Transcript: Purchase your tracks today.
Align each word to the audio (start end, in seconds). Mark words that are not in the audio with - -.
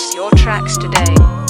Purchase 0.00 0.14
your 0.14 0.30
tracks 0.30 0.78
today. 0.78 1.49